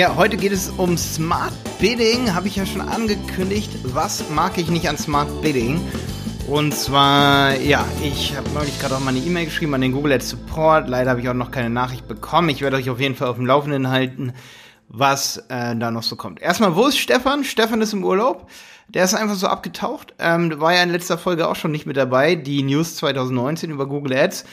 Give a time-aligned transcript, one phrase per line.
[0.00, 3.70] Ja, heute geht es um Smart Bidding, habe ich ja schon angekündigt.
[3.82, 5.78] Was mag ich nicht an Smart Bidding?
[6.48, 10.12] Und zwar, ja, ich habe neulich gerade auch mal eine E-Mail geschrieben an den Google
[10.12, 10.88] Ads Support.
[10.88, 12.48] Leider habe ich auch noch keine Nachricht bekommen.
[12.48, 14.32] Ich werde euch auf jeden Fall auf dem Laufenden halten,
[14.88, 16.40] was äh, da noch so kommt.
[16.40, 17.44] Erstmal, wo ist Stefan?
[17.44, 18.48] Stefan ist im Urlaub.
[18.88, 20.14] Der ist einfach so abgetaucht.
[20.18, 22.36] Ähm, war ja in letzter Folge auch schon nicht mit dabei.
[22.36, 24.46] Die News 2019 über Google Ads.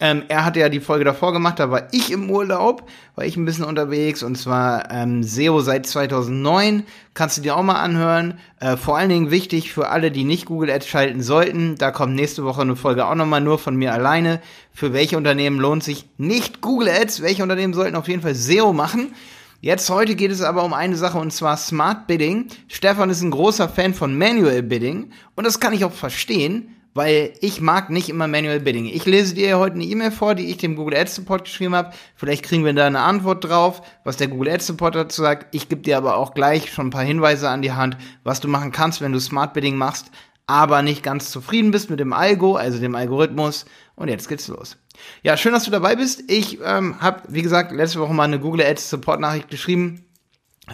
[0.00, 3.36] Ähm, er hatte ja die Folge davor gemacht, da war ich im Urlaub, war ich
[3.36, 6.82] ein bisschen unterwegs und zwar ähm, SEO seit 2009.
[7.14, 8.40] Kannst du dir auch mal anhören.
[8.58, 11.76] Äh, vor allen Dingen wichtig für alle, die nicht Google Ads schalten sollten.
[11.76, 14.40] Da kommt nächste Woche eine Folge auch nochmal nur von mir alleine.
[14.72, 17.22] Für welche Unternehmen lohnt sich nicht Google Ads?
[17.22, 19.14] Welche Unternehmen sollten auf jeden Fall SEO machen?
[19.60, 22.48] Jetzt heute geht es aber um eine Sache und zwar Smart Bidding.
[22.66, 27.32] Stefan ist ein großer Fan von Manual Bidding und das kann ich auch verstehen, weil
[27.40, 28.86] ich mag nicht immer Manual Bidding.
[28.86, 31.92] Ich lese dir heute eine E-Mail vor, die ich dem Google Ads Support geschrieben habe.
[32.14, 35.52] Vielleicht kriegen wir da eine Antwort drauf, was der Google Ads Support dazu sagt.
[35.54, 38.48] Ich gebe dir aber auch gleich schon ein paar Hinweise an die Hand, was du
[38.48, 40.10] machen kannst, wenn du Smart Bidding machst,
[40.46, 43.66] aber nicht ganz zufrieden bist mit dem Algo, also dem Algorithmus.
[43.96, 44.76] Und jetzt geht's los.
[45.22, 46.30] Ja, schön, dass du dabei bist.
[46.30, 50.04] Ich ähm, habe, wie gesagt, letzte Woche mal eine Google Ads Support Nachricht geschrieben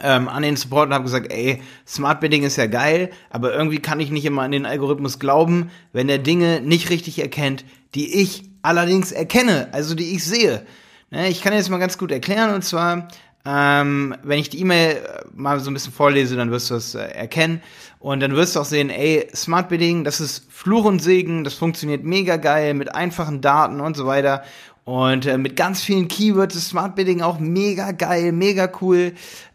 [0.03, 3.81] ähm, an den Support und habe gesagt, ey, Smart Bidding ist ja geil, aber irgendwie
[3.81, 8.21] kann ich nicht immer an den Algorithmus glauben, wenn er Dinge nicht richtig erkennt, die
[8.21, 10.65] ich allerdings erkenne, also die ich sehe.
[11.11, 13.09] Ne, ich kann jetzt mal ganz gut erklären und zwar,
[13.45, 16.95] ähm, wenn ich die E-Mail äh, mal so ein bisschen vorlese, dann wirst du es
[16.95, 17.63] äh, erkennen
[17.99, 21.55] und dann wirst du auch sehen, ey, Smart Bidding, das ist Fluch und Segen, das
[21.55, 24.45] funktioniert mega geil mit einfachen Daten und so weiter
[24.91, 29.13] und äh, mit ganz vielen Keywords ist Smart Bidding auch mega geil, mega cool.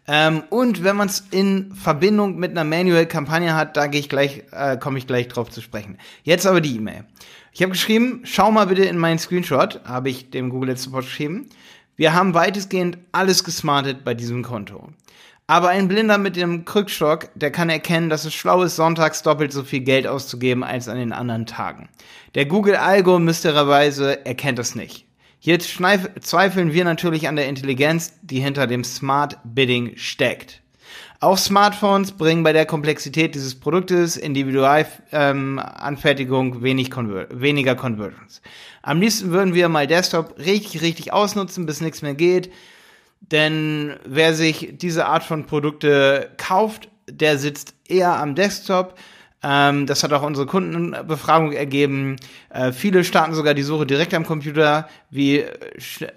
[0.08, 4.44] Ähm, und wenn man es in Verbindung mit einer Manual-Kampagne hat, da gehe ich gleich,
[4.52, 5.98] äh, komme ich gleich drauf zu sprechen.
[6.22, 7.04] Jetzt aber die E-Mail.
[7.52, 11.04] Ich habe geschrieben, schau mal bitte in meinen Screenshot, habe ich dem Google Ads Support
[11.04, 11.50] geschrieben.
[11.96, 14.88] Wir haben weitestgehend alles gesmartet bei diesem Konto.
[15.46, 19.52] Aber ein Blinder mit dem Krückstock, der kann erkennen, dass es schlau ist, sonntags doppelt
[19.52, 21.90] so viel Geld auszugeben als an den anderen Tagen.
[22.34, 25.06] Der Google Algo mysterierweise erkennt das nicht.
[25.38, 30.62] Hier zweifeln wir natürlich an der Intelligenz, die hinter dem Smart Bidding steckt.
[31.20, 38.42] Auch Smartphones bringen bei der Komplexität dieses Produktes Individualanfertigung ähm, wenig Conver weniger Conversions.
[38.82, 42.52] Am liebsten würden wir mal Desktop richtig, richtig ausnutzen, bis nichts mehr geht.
[43.20, 48.98] Denn wer sich diese Art von Produkte kauft, der sitzt eher am Desktop
[49.42, 52.16] ähm, das hat auch unsere Kundenbefragung ergeben.
[52.50, 54.88] Äh, viele starten sogar die Suche direkt am Computer.
[55.10, 55.44] Wie,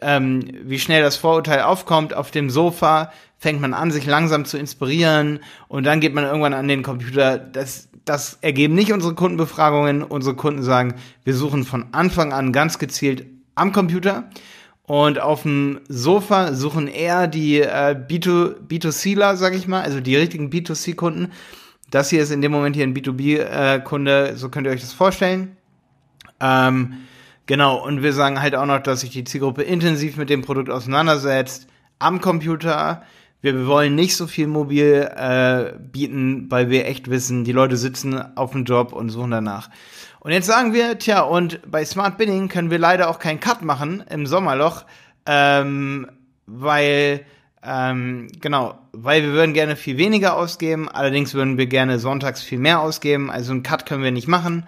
[0.02, 4.57] ähm, wie schnell das Vorurteil aufkommt, auf dem Sofa fängt man an, sich langsam zu
[4.57, 7.38] inspirieren und dann geht man irgendwann an den Computer.
[7.38, 10.03] Das, das ergeben nicht unsere Kundenbefragungen.
[10.03, 13.25] Unsere Kunden sagen, wir suchen von Anfang an ganz gezielt
[13.56, 14.30] am Computer.
[14.84, 20.16] Und auf dem Sofa suchen eher die äh, B2, B2Cler, sag ich mal, also die
[20.16, 21.31] richtigen B2C-Kunden.
[21.91, 25.57] Das hier ist in dem Moment hier ein B2B-Kunde, so könnt ihr euch das vorstellen.
[26.39, 26.94] Ähm,
[27.45, 30.69] genau, und wir sagen halt auch noch, dass sich die Zielgruppe intensiv mit dem Produkt
[30.69, 31.67] auseinandersetzt,
[31.97, 33.03] am Computer.
[33.41, 38.19] Wir wollen nicht so viel mobil äh, bieten, weil wir echt wissen, die Leute sitzen
[38.35, 39.69] auf dem Job und suchen danach.
[40.19, 43.61] Und jetzt sagen wir, tja, und bei Smart Bidding können wir leider auch keinen Cut
[43.61, 44.85] machen im Sommerloch,
[45.25, 46.07] ähm,
[46.45, 47.25] weil
[47.63, 52.59] ähm, genau, weil wir würden gerne viel weniger ausgeben, allerdings würden wir gerne sonntags viel
[52.59, 54.67] mehr ausgeben, also einen Cut können wir nicht machen.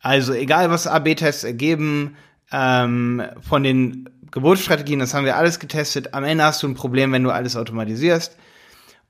[0.00, 2.16] Also egal, was AB-Tests ergeben,
[2.52, 7.12] ähm, von den Geburtsstrategien, das haben wir alles getestet, am Ende hast du ein Problem,
[7.12, 8.36] wenn du alles automatisierst.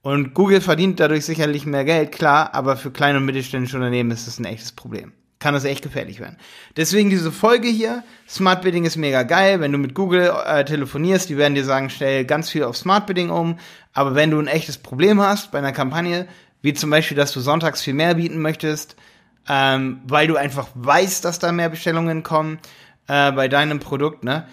[0.01, 4.27] Und Google verdient dadurch sicherlich mehr Geld, klar, aber für kleine und mittelständische Unternehmen ist
[4.27, 6.37] das ein echtes Problem kann das echt gefährlich werden.
[6.77, 8.03] Deswegen diese Folge hier.
[8.29, 9.61] Smart Bidding ist mega geil.
[9.61, 13.07] Wenn du mit Google äh, telefonierst, die werden dir sagen, stell ganz viel auf Smart
[13.07, 13.59] Bidding um.
[13.93, 16.27] Aber wenn du ein echtes Problem hast bei einer Kampagne,
[16.61, 18.97] wie zum Beispiel, dass du sonntags viel mehr bieten möchtest,
[19.49, 22.59] ähm, weil du einfach weißt, dass da mehr Bestellungen kommen
[23.07, 24.47] äh, bei deinem Produkt, ne?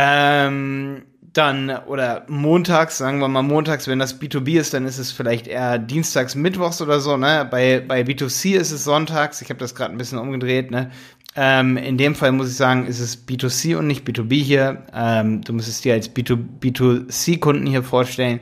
[0.00, 1.02] Ähm,
[1.32, 5.48] dann oder montags, sagen wir mal montags, wenn das B2B ist, dann ist es vielleicht
[5.48, 7.46] eher dienstags, mittwochs oder so, ne?
[7.50, 10.92] Bei, bei B2C ist es sonntags, ich habe das gerade ein bisschen umgedreht, ne?
[11.34, 14.84] Ähm, in dem Fall muss ich sagen, ist es B2C und nicht B2B hier.
[14.94, 18.38] Ähm, du musst es dir als B2, B2C-Kunden hier vorstellen.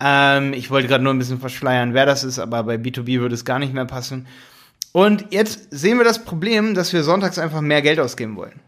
[0.00, 3.34] Ähm, ich wollte gerade nur ein bisschen verschleiern, wer das ist, aber bei B2B würde
[3.34, 4.26] es gar nicht mehr passen.
[4.92, 8.60] Und jetzt sehen wir das Problem, dass wir sonntags einfach mehr Geld ausgeben wollen.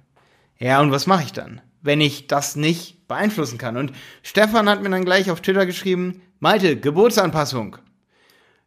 [0.58, 1.60] Ja, und was mache ich dann?
[1.88, 3.79] Wenn ich das nicht beeinflussen kann.
[3.79, 3.93] Und
[4.23, 7.79] Stefan hat mir dann gleich auf Twitter geschrieben, Malte, Geburtsanpassung.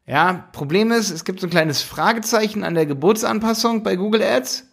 [0.08, 4.72] Ja, Problem ist, es gibt so ein kleines Fragezeichen an der Geburtsanpassung bei Google Ads.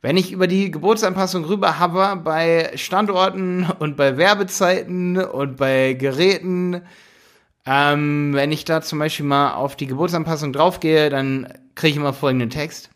[0.00, 6.82] Wenn ich über die Geburtsanpassung rüber habe bei Standorten und bei Werbezeiten und bei Geräten,
[7.66, 12.12] ähm, wenn ich da zum Beispiel mal auf die Geburtsanpassung draufgehe, dann kriege ich immer
[12.12, 12.90] folgenden Text.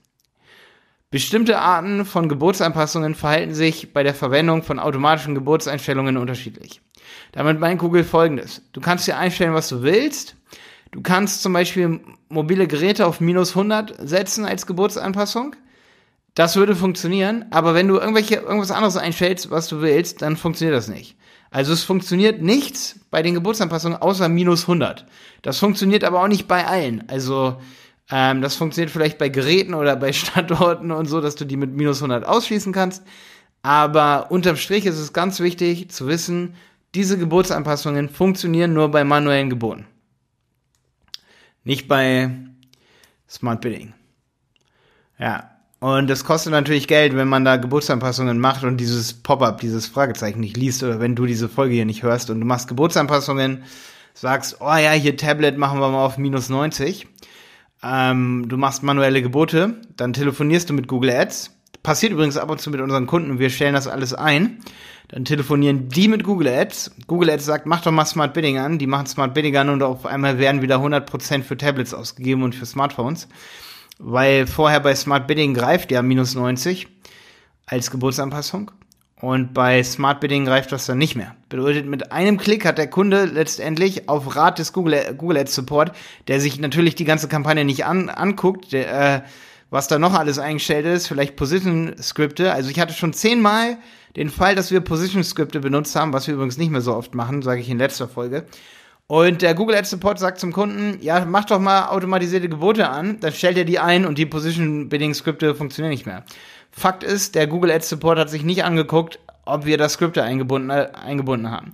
[1.12, 6.80] Bestimmte Arten von Geburtsanpassungen verhalten sich bei der Verwendung von automatischen Geburtseinstellungen unterschiedlich.
[7.32, 8.62] Damit meint Google folgendes.
[8.72, 10.36] Du kannst dir einstellen, was du willst.
[10.90, 12.00] Du kannst zum Beispiel
[12.30, 15.54] mobile Geräte auf minus 100 setzen als Geburtsanpassung.
[16.34, 20.74] Das würde funktionieren, aber wenn du irgendwelche, irgendwas anderes einstellst, was du willst, dann funktioniert
[20.74, 21.18] das nicht.
[21.50, 25.04] Also es funktioniert nichts bei den Geburtsanpassungen außer minus 100.
[25.42, 27.06] Das funktioniert aber auch nicht bei allen.
[27.10, 27.60] Also
[28.10, 31.72] ähm, das funktioniert vielleicht bei Geräten oder bei Standorten und so, dass du die mit
[31.72, 33.02] minus 100 ausschließen kannst.
[33.62, 36.54] Aber unterm Strich ist es ganz wichtig zu wissen,
[36.94, 39.86] diese Geburtsanpassungen funktionieren nur bei manuellen Geburten.
[41.64, 42.30] Nicht bei
[43.28, 43.94] Smart Bidding.
[45.18, 49.86] Ja, und das kostet natürlich Geld, wenn man da Geburtsanpassungen macht und dieses Pop-up, dieses
[49.86, 53.64] Fragezeichen nicht liest oder wenn du diese Folge hier nicht hörst und du machst Geburtsanpassungen,
[54.14, 57.06] sagst, oh ja, hier Tablet machen wir mal auf minus 90.
[57.82, 61.56] Ähm, du machst manuelle Gebote, dann telefonierst du mit Google Ads.
[61.82, 64.60] Passiert übrigens ab und zu mit unseren Kunden, wir stellen das alles ein.
[65.08, 66.92] Dann telefonieren die mit Google Ads.
[67.06, 68.78] Google Ads sagt, mach doch mal Smart Bidding an.
[68.78, 72.54] Die machen Smart Bidding an und auf einmal werden wieder 100% für Tablets ausgegeben und
[72.54, 73.28] für Smartphones
[74.02, 76.88] weil vorher bei Smart Bidding greift ja minus 90
[77.66, 78.70] als Geburtsanpassung
[79.22, 81.36] und bei Smart Bidding greift das dann nicht mehr.
[81.48, 85.92] Bedeutet, mit einem Klick hat der Kunde letztendlich auf Rat des Google, Google Ads Support,
[86.26, 89.22] der sich natürlich die ganze Kampagne nicht an, anguckt, der, äh,
[89.70, 92.52] was da noch alles eingestellt ist, vielleicht Position-Skripte.
[92.52, 93.78] Also ich hatte schon zehnmal
[94.16, 97.42] den Fall, dass wir Position-Skripte benutzt haben, was wir übrigens nicht mehr so oft machen,
[97.42, 98.44] sage ich in letzter Folge.
[99.06, 103.20] Und der Google Ads Support sagt zum Kunden, ja, mach doch mal automatisierte Gebote an,
[103.20, 106.24] dann stellt er die ein und die Position Bidding Skripte funktionieren nicht mehr.
[106.72, 110.70] Fakt ist, der Google Ads Support hat sich nicht angeguckt, ob wir da Skripte eingebunden,
[110.70, 111.72] äh, eingebunden haben.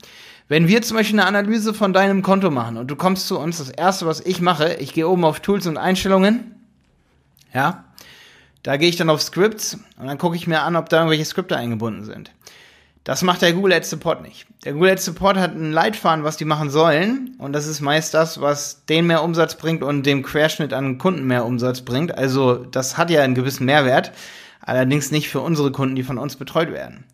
[0.48, 3.58] Wenn wir zum Beispiel eine Analyse von deinem Konto machen und du kommst zu uns,
[3.58, 6.54] das erste, was ich mache, ich gehe oben auf Tools und Einstellungen,
[7.54, 7.84] ja,
[8.62, 11.24] da gehe ich dann auf Scripts und dann gucke ich mir an, ob da irgendwelche
[11.24, 12.32] Skripte eingebunden sind.
[13.04, 14.46] Das macht der Google Ads Support nicht.
[14.66, 17.34] Der Google Ads Support hat einen Leitfaden, was die machen sollen.
[17.38, 21.26] Und das ist meist das, was denen mehr Umsatz bringt und dem Querschnitt an Kunden
[21.26, 22.18] mehr Umsatz bringt.
[22.18, 24.12] Also das hat ja einen gewissen Mehrwert.
[24.68, 27.04] Allerdings nicht für unsere Kunden, die von uns betreut werden.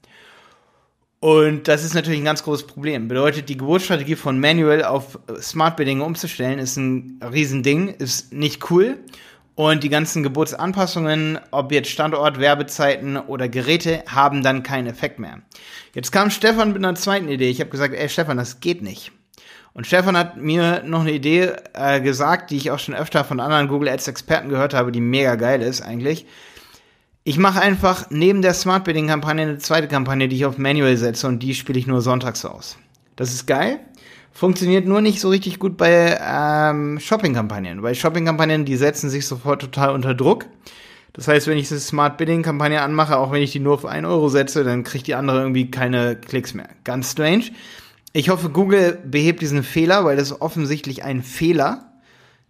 [1.21, 3.07] Und das ist natürlich ein ganz großes Problem.
[3.07, 8.99] Bedeutet, die Geburtsstrategie von Manual auf Smart Bidding umzustellen, ist ein Riesending, ist nicht cool.
[9.55, 15.39] Und die ganzen Geburtsanpassungen, ob jetzt Standort, Werbezeiten oder Geräte, haben dann keinen Effekt mehr.
[15.95, 17.51] Jetzt kam Stefan mit einer zweiten Idee.
[17.51, 19.13] Ich habe gesagt, ey Stefan, das geht nicht.
[19.75, 23.39] Und Stefan hat mir noch eine Idee äh, gesagt, die ich auch schon öfter von
[23.39, 26.27] anderen Google Ads Experten gehört habe, die mega geil ist eigentlich.
[27.27, 30.95] Ich mache einfach neben der Smart Bidding Kampagne eine zweite Kampagne, die ich auf Manual
[30.99, 32.77] setze und die spiele ich nur sonntags aus.
[33.17, 33.81] Das ist geil.
[34.31, 37.81] Funktioniert nur nicht so richtig gut bei ähm, Shopping-Kampagnen.
[37.81, 40.45] Bei Shopping-Kampagnen, die setzen sich sofort total unter Druck.
[41.15, 44.07] Das heißt, wenn ich diese Smart Bidding-Kampagne anmache, auch wenn ich die nur auf 1
[44.07, 46.69] Euro setze, dann kriegt die andere irgendwie keine Klicks mehr.
[46.85, 47.45] Ganz strange.
[48.13, 51.94] Ich hoffe, Google behebt diesen Fehler, weil das ist offensichtlich ein Fehler.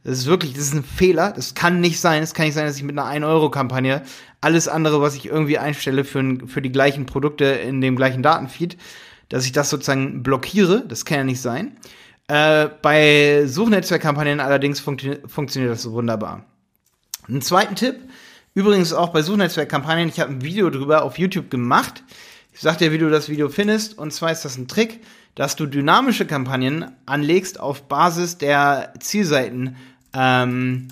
[0.04, 1.32] Das ist wirklich, das ist ein Fehler.
[1.32, 2.22] Das kann nicht sein.
[2.22, 4.02] Es kann nicht sein, dass ich mit einer 1-Euro-Kampagne
[4.42, 8.76] alles andere, was ich irgendwie einstelle für, für die gleichen Produkte in dem gleichen Datenfeed,
[9.30, 10.84] dass ich das sozusagen blockiere.
[10.86, 11.78] Das kann ja nicht sein.
[12.28, 16.44] Äh, bei Suchnetzwerkkampagnen allerdings funktio funktioniert das so wunderbar.
[17.26, 17.96] Einen zweiten Tipp,
[18.52, 22.02] übrigens auch bei Suchnetzwerkkampagnen, ich habe ein Video drüber auf YouTube gemacht.
[22.52, 23.98] Ich sag dir, wie du das Video findest.
[23.98, 25.00] Und zwar ist das ein Trick,
[25.34, 29.76] dass du dynamische Kampagnen anlegst auf Basis der Zielseiten,
[30.14, 30.88] ähm,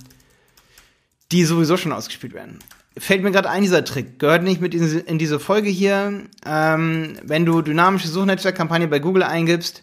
[1.31, 2.59] die sowieso schon ausgespielt werden
[2.97, 4.19] fällt mir gerade ein, dieser Trick.
[4.19, 6.25] Gehört nicht mit in diese Folge hier.
[6.45, 9.83] Ähm, wenn du dynamische Suchnetzwerkkampagne bei Google eingibst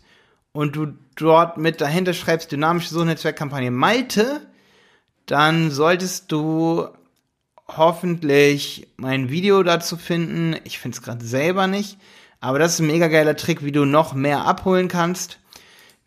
[0.52, 4.42] und du dort mit dahinter schreibst dynamische Suchnetzwerkkampagne Malte,
[5.26, 6.88] dann solltest du
[7.68, 10.56] hoffentlich mein Video dazu finden.
[10.64, 11.98] Ich finde es gerade selber nicht.
[12.42, 15.40] Aber das ist ein mega geiler Trick, wie du noch mehr abholen kannst.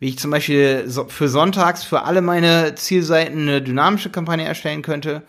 [0.03, 5.21] Wie ich zum Beispiel für sonntags für alle meine Zielseiten eine dynamische Kampagne erstellen könnte.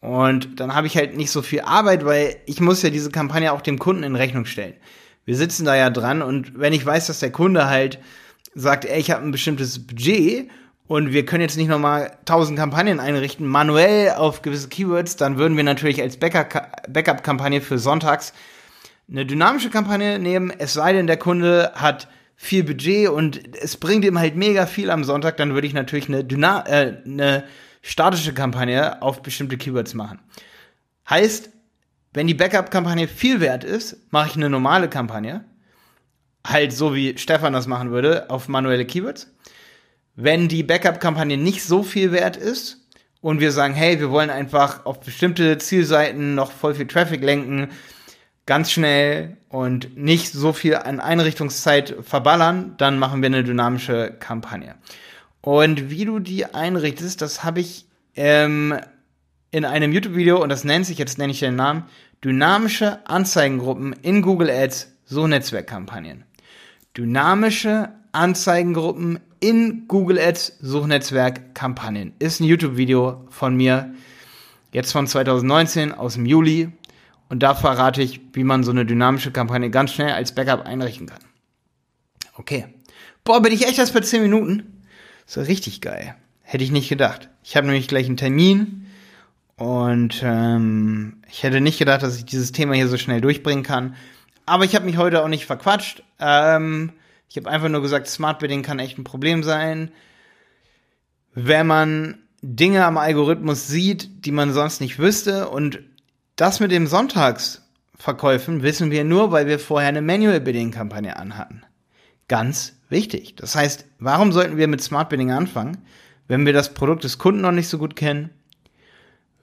[0.00, 3.52] Und dann habe ich halt nicht so viel Arbeit, weil ich muss ja diese Kampagne
[3.52, 4.72] auch dem Kunden in Rechnung stellen.
[5.26, 7.98] Wir sitzen da ja dran und wenn ich weiß, dass der Kunde halt
[8.54, 10.48] sagt, ey, ich habe ein bestimmtes Budget
[10.86, 15.58] und wir können jetzt nicht nochmal 1000 Kampagnen einrichten, manuell auf gewisse Keywords, dann würden
[15.58, 18.32] wir natürlich als Backup-Kampagne für sonntags
[19.10, 22.08] eine dynamische Kampagne nehmen, es sei denn, der Kunde hat
[22.42, 26.08] viel Budget und es bringt ihm halt mega viel am Sonntag, dann würde ich natürlich
[26.08, 27.44] eine, Dyna äh, eine
[27.82, 30.20] statische Kampagne auf bestimmte Keywords machen.
[31.08, 31.50] Heißt,
[32.14, 35.44] wenn die Backup-Kampagne viel wert ist, mache ich eine normale Kampagne.
[36.46, 39.30] Halt so wie Stefan das machen würde, auf manuelle Keywords.
[40.16, 42.88] Wenn die Backup-Kampagne nicht so viel wert ist
[43.20, 47.68] und wir sagen, hey, wir wollen einfach auf bestimmte Zielseiten noch voll viel Traffic lenken,
[48.50, 54.74] ganz schnell und nicht so viel an Einrichtungszeit verballern, dann machen wir eine dynamische Kampagne.
[55.40, 58.74] Und wie du die einrichtest, das habe ich ähm,
[59.52, 61.84] in einem YouTube-Video, und das nennt sich, jetzt nenne ich den Namen,
[62.24, 66.24] dynamische Anzeigengruppen in Google Ads, so Netzwerkkampagnen.
[66.96, 72.14] Dynamische Anzeigengruppen in Google Ads Suchnetzwerk-Kampagnen.
[72.18, 73.94] Ist ein YouTube-Video von mir,
[74.72, 76.72] jetzt von 2019 aus dem Juli.
[77.30, 81.06] Und da verrate ich, wie man so eine dynamische Kampagne ganz schnell als Backup einrichten
[81.06, 81.22] kann.
[82.34, 82.66] Okay.
[83.22, 84.82] Boah, bin ich echt erst bei 10 Minuten?
[85.26, 86.16] So richtig geil.
[86.42, 87.28] Hätte ich nicht gedacht.
[87.44, 88.86] Ich habe nämlich gleich einen Termin
[89.54, 93.94] und ähm, ich hätte nicht gedacht, dass ich dieses Thema hier so schnell durchbringen kann.
[94.44, 96.02] Aber ich habe mich heute auch nicht verquatscht.
[96.18, 96.92] Ähm,
[97.28, 99.92] ich habe einfach nur gesagt, Smart Bidding kann echt ein Problem sein.
[101.32, 105.48] Wenn man Dinge am Algorithmus sieht, die man sonst nicht wüsste.
[105.48, 105.78] Und
[106.40, 111.62] das mit dem Sonntagsverkäufen wissen wir nur, weil wir vorher eine Manual Bidding Kampagne anhatten.
[112.28, 113.36] Ganz wichtig.
[113.36, 115.78] Das heißt, warum sollten wir mit Smart Bidding anfangen,
[116.28, 118.30] wenn wir das Produkt des Kunden noch nicht so gut kennen,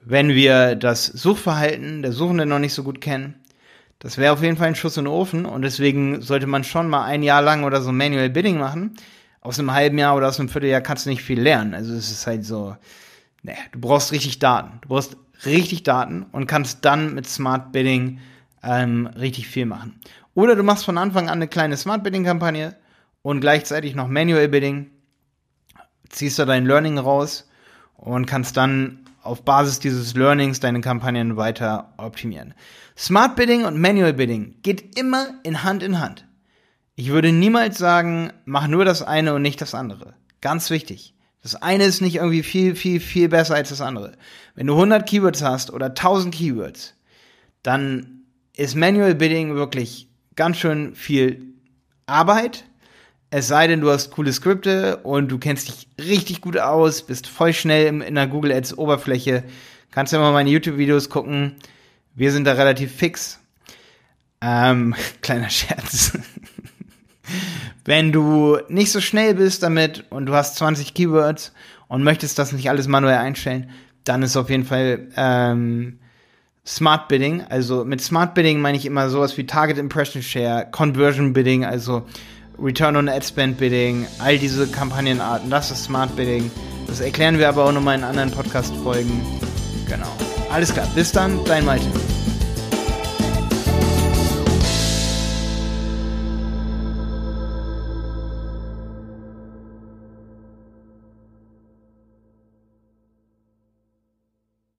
[0.00, 3.36] wenn wir das Suchverhalten der Suchenden noch nicht so gut kennen,
[4.00, 6.88] das wäre auf jeden Fall ein Schuss in den Ofen und deswegen sollte man schon
[6.88, 8.96] mal ein Jahr lang oder so Manual Bidding machen.
[9.40, 11.74] Aus einem halben Jahr oder aus einem Vierteljahr kannst du nicht viel lernen.
[11.74, 12.76] Also es ist halt so,
[13.44, 14.78] ne, du brauchst richtig Daten.
[14.80, 18.20] Du brauchst richtig Daten und kannst dann mit Smart Bidding
[18.62, 20.00] ähm, richtig viel machen.
[20.34, 22.76] Oder du machst von Anfang an eine kleine Smart Bidding Kampagne
[23.22, 24.90] und gleichzeitig noch Manual Bidding,
[26.08, 27.48] ziehst da dein Learning raus
[27.96, 32.54] und kannst dann auf Basis dieses Learnings deine Kampagnen weiter optimieren.
[32.96, 36.24] Smart Bidding und Manual Bidding geht immer in Hand in Hand.
[36.94, 40.14] Ich würde niemals sagen, mach nur das eine und nicht das andere.
[40.40, 41.14] Ganz wichtig.
[41.42, 44.12] Das eine ist nicht irgendwie viel, viel, viel besser als das andere.
[44.54, 46.94] Wenn du 100 Keywords hast oder 1000 Keywords,
[47.62, 48.22] dann
[48.56, 51.42] ist Manual Bidding wirklich ganz schön viel
[52.06, 52.64] Arbeit.
[53.30, 57.26] Es sei denn, du hast coole Skripte und du kennst dich richtig gut aus, bist
[57.26, 59.44] voll schnell in der Google Ads Oberfläche.
[59.90, 61.56] Kannst du mal meine YouTube-Videos gucken.
[62.14, 63.38] Wir sind da relativ fix.
[64.40, 66.18] Ähm, kleiner Scherz.
[67.84, 71.52] Wenn du nicht so schnell bist damit und du hast 20 Keywords
[71.88, 73.70] und möchtest das nicht alles manuell einstellen,
[74.04, 75.98] dann ist auf jeden Fall ähm,
[76.66, 77.42] Smart Bidding.
[77.48, 82.06] Also mit Smart Bidding meine ich immer sowas wie Target Impression Share, Conversion Bidding, also
[82.60, 85.48] Return on Ad Spend Bidding, all diese Kampagnenarten.
[85.48, 86.50] Das ist Smart Bidding.
[86.86, 89.22] Das erklären wir aber auch nochmal in anderen Podcast-Folgen.
[89.86, 90.12] Genau.
[90.50, 91.86] Alles klar, bis dann, dein Malte.